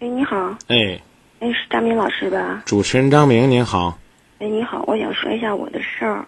[0.00, 1.00] 哎，你好，哎，
[1.40, 2.62] 哎，是张明老师吧？
[2.64, 3.98] 主持人张明您好，
[4.38, 6.24] 哎，你好，我想说一下我的事儿。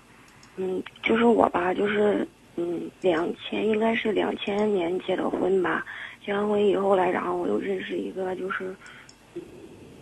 [0.56, 5.84] 嗯，就是我吧，就是嗯，两千应该是两千年结的婚吧。
[6.26, 8.74] 结完婚以后来，然后我又认识一个，就是
[9.36, 9.42] 嗯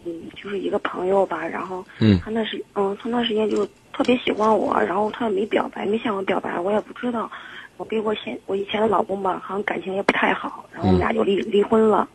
[0.06, 1.46] 嗯，就是一个朋友吧。
[1.46, 7.30] 然后嗯他那时嗯，他那时间就特别喜欢我，然后他也没表白，没向我表白，我也不知道。
[7.76, 12.08] 我跟我现我以前的老公吧，好像感情也不太好，然后我们俩就离离婚了。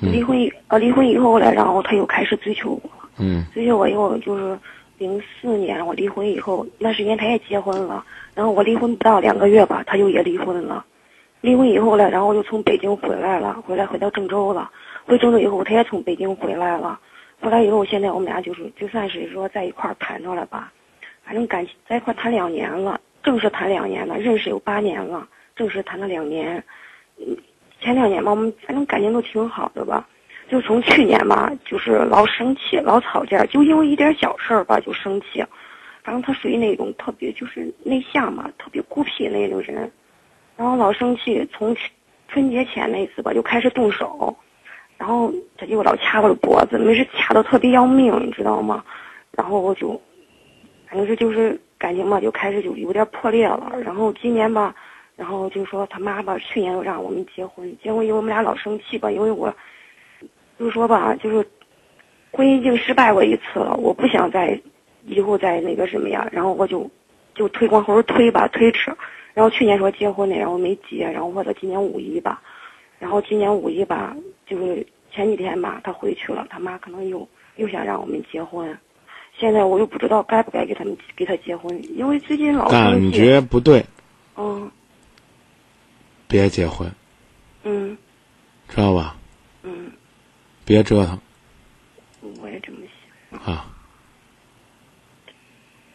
[0.00, 2.90] 嗯离婚以呃离婚以后来，然后他又开始追求我。
[3.18, 4.58] 嗯追求我以后就是
[4.98, 8.04] 零四年我离婚以后，那时间他也结婚了，
[8.34, 10.84] 然后我离婚不到两个月吧，他就也离婚了。
[11.40, 14.70] 离婚以后呢，然后我就从北京回来了，回来回到郑州了。
[15.04, 16.98] 回郑州以后，他也从北京回来了。
[17.40, 20.72] 回来以后，现在我们俩就是就算是说在一块儿谈着了吧，
[21.24, 26.62] 反正感情在一块儿谈两年了，正式谈两年了，认识有八年了，正式谈了两年。
[27.20, 27.36] 嗯，
[27.80, 30.06] 前两年吧，我们反正感情都挺好的吧。
[30.50, 35.44] 就从去年吧，就是老生气，老吵架，就因为一点小事儿吧就生气。
[36.02, 39.92] 反正他属于那种特别就是内向嘛，特别孤僻那种人，
[40.56, 41.46] 然后老生气。
[41.52, 41.76] 从
[42.28, 44.34] 春节前那次吧，就开始动手，
[44.96, 48.82] 然后他就老掐我的脖子，没事掐的特别要命，你知道吗？
[49.32, 50.00] 然后我就，
[50.88, 53.74] 反正是就是感情吧，就开始就有点破裂了。
[53.84, 54.74] 然后今年吧，
[55.18, 59.54] 然后就说他妈吧，去年又让我们结婚，结婚以后我们俩老生气吧，因为我。
[60.58, 61.46] 就说吧，就是
[62.32, 64.60] 婚姻已经失败过一次了，我不想再
[65.06, 66.90] 以后再那个什么呀，然后我就
[67.32, 68.92] 就推光后推吧，推迟。
[69.34, 72.42] 然后去年说结婚的，然后没结，然后或者今年五一吧，
[72.98, 74.16] 然后今年五一吧，
[74.48, 78.76] 就是前几天吧，他回去了，他妈可能又又想让我们结婚，
[79.38, 83.12] 现在我又不知道该不该给他们给他结婚，因为最近老生感。
[83.12, 83.84] 觉不对，
[84.36, 84.68] 嗯
[86.28, 86.88] 别结婚，
[87.64, 87.96] 嗯。
[88.68, 89.16] 知道吧？
[89.62, 89.90] 嗯，
[90.64, 91.18] 别折腾。
[92.42, 92.78] 我也这么
[93.30, 93.40] 想。
[93.40, 93.64] 啊！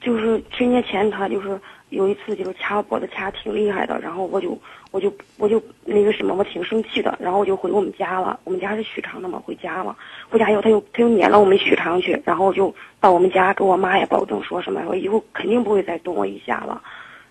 [0.01, 1.57] 就是春节前他就是
[1.89, 4.59] 有一次就是掐我脖子掐挺厉害的，然后我就
[4.91, 9.95] 我就我就那个什么我挺生气的，然后我就回我们家了，我们家是许昌的嘛，回家了，
[10.29, 16.81] 回家以后他又他又撵了我们许昌去，然后就到我们家给我妈也保证说什么说以后肯定不会再动我一下了，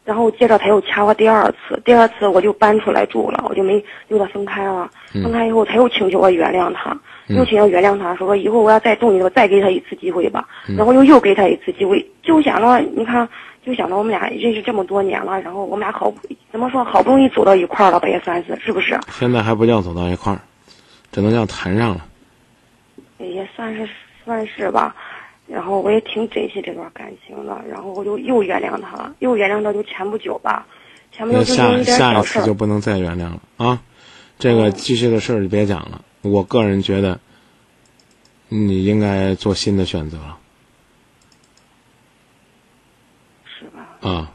[0.04, 6.96] 然后接着他又掐我第二次，第二次我就搬出来住了，我就没就跟他分开了，分开以后他又请求我原谅他，
[7.28, 13.28] 又请求原谅他，说说以后我要再动你，我再给他一次机会吧，然后又又给他一次机会，就想着你看，
[13.64, 16.12] 就想着我们俩认识这么多年了，然后我们俩好
[16.50, 18.98] 怎么说好不容易走到一块儿了吧，也算是是不是？
[19.10, 20.40] 现在还不叫走到一块儿，
[21.12, 22.04] 只能叫谈上了。
[23.18, 23.88] 也算是
[24.24, 24.92] 算是吧。
[25.46, 30.66] 然后我也挺珍惜这段感情的，然后我就又原谅他了，又原谅他就前不久吧，
[31.10, 33.82] 前不久就因为一点下一小事儿次就不能再原谅了啊！
[34.38, 36.04] 这个嗯继续的事儿就别讲了。
[36.22, 37.20] 我个人觉得，
[38.48, 40.38] 你应该做新的选择了
[43.44, 43.88] 是吧？
[44.00, 44.32] 啊！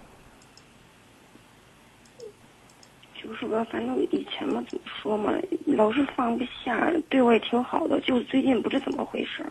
[3.21, 5.33] 就是吧，反正以前嘛，怎么说嘛，
[5.65, 9.45] 老是放不下，对我也挺好的，就是最近不知怎么回事，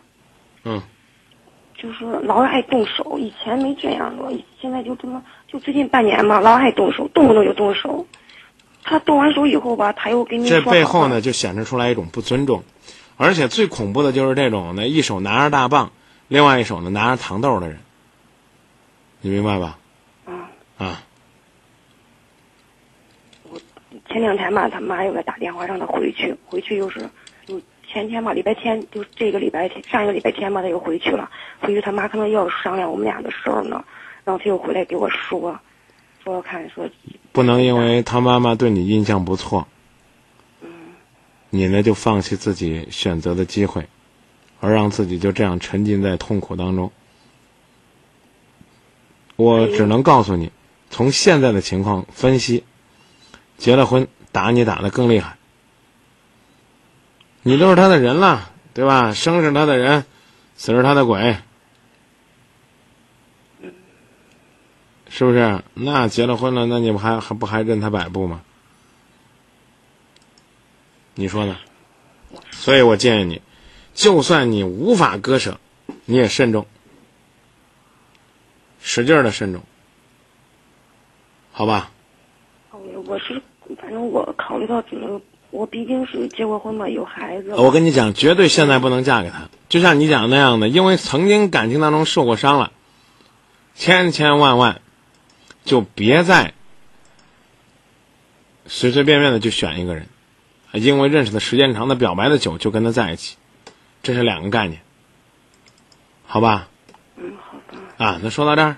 [0.63, 0.81] 嗯，
[1.77, 8.05] 就是老爱动手，以前没这样过，现在就这么，就最近半年吧，老爱动手，动不动就动手。
[8.83, 12.63] 他动完手以后吧，他又给你这背后呢，就显示出来一种不尊重，
[13.17, 15.91] 而且最恐怖的就是这种呢，一手拿着大棒，
[16.29, 17.79] 另外一手呢拿着糖豆的人，
[19.19, 19.77] 你明白吧？
[20.25, 21.03] 啊，啊，
[24.09, 27.09] 前两天吧，他妈又给打电话让他回去，回去又是，
[27.45, 31.31] 就前天吧，礼拜天就这个礼拜天，上一个礼拜天吧，他又回去了。
[31.59, 33.83] 回去他妈可能又要商量我们俩的事儿呢，
[34.25, 35.59] 然后他又回来给我说，
[36.23, 36.89] 说看说，
[37.31, 39.67] 不能因为他妈妈对你印象不错，
[41.49, 43.87] 你呢就放弃自己选择的机会，
[44.59, 46.91] 而让自己就这样沉浸在痛苦当中。
[49.37, 50.51] 我只能告诉你，
[50.89, 52.63] 从现在的情况分析，
[53.57, 55.37] 结了婚打你打的更厉害，
[57.47, 59.13] 你都是他的人了，对吧？
[59.13, 60.03] 生是他的人，
[60.57, 61.37] 死是他的鬼，
[65.07, 65.63] 是不是？
[65.73, 68.41] 那结了婚了，那你不还还不还任他摆布吗？
[71.15, 71.55] 你说呢？
[72.51, 73.41] 所以我建议你，
[73.93, 75.57] 就算你无法割舍，
[76.03, 76.67] 你也慎重，
[78.81, 79.63] 使劲的慎重，
[81.53, 81.91] 好吧？
[82.71, 83.41] 我我是
[83.81, 87.55] 反正我考虑到怎么，我毕竟是结过婚嘛，有孩子。
[87.55, 92.71] 我跟你讲，绝对现在不能嫁给他，就像你讲那样的，因为曾经感情当中受过伤了，
[93.75, 94.81] 千千万万
[95.63, 96.53] 就别再
[98.65, 100.07] 随随便便的就选一个人，
[100.73, 103.37] 因为认识的时间长的、表白的久就跟他在一起，
[104.03, 104.81] 这是两个概念，
[106.25, 106.67] 好吧？
[107.15, 108.05] 嗯，好吧。
[108.05, 108.77] 啊，那说到这儿，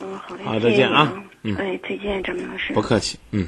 [0.00, 0.44] 嗯，好嘞。
[0.44, 1.12] 好再见啊
[1.42, 2.72] 你嗯哎，再见，张明老师。
[2.74, 3.46] 不客气，嗯。